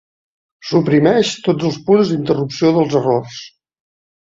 Suprimeix 0.69 1.33
tots 1.49 1.67
els 1.69 1.77
punts 1.91 2.15
d'interrupció 2.15 2.73
dels 2.81 2.99
errors. 3.03 3.39